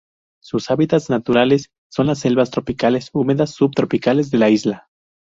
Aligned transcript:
Sus 0.41 0.71
hábitats 0.71 1.11
naturales 1.11 1.69
son 1.91 2.07
las 2.07 2.17
selvas 2.17 2.49
tropicales 2.49 3.11
húmedas 3.13 3.51
subtropicales 3.51 4.31
de 4.31 4.37
la 4.39 4.49
isla. 4.49 4.87